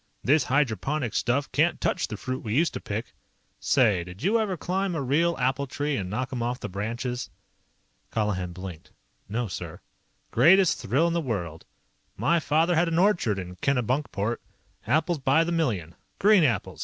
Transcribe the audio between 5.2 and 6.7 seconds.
apple tree and knock 'em off the